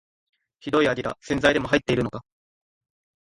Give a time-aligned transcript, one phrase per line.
[0.61, 2.25] ひどい味だ、洗剤でも入ってるのか